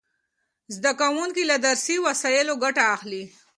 زده 0.75 0.91
کوونکي 1.01 1.43
له 1.51 1.57
درسي 1.65 1.95
وسایلو 2.07 2.53
ګټه 2.63 2.83
اخلي. 2.95 3.23